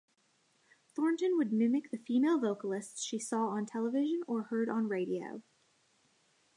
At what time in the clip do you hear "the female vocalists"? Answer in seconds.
1.91-3.03